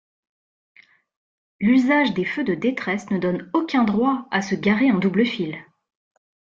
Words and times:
L'usage 1.59 2.15
des 2.15 2.25
feux 2.25 2.43
de 2.43 2.55
détresse 2.55 3.11
ne 3.11 3.19
donne 3.19 3.51
aucun 3.53 3.83
droit 3.83 4.27
à 4.31 4.41
se 4.41 4.55
garer 4.55 4.91
en 4.91 4.97
double-file. 4.97 5.63